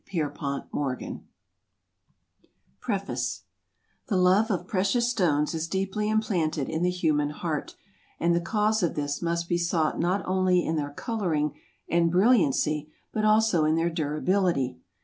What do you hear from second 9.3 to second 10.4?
be sought not